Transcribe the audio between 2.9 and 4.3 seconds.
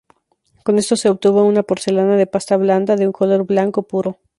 de un color blanco puro.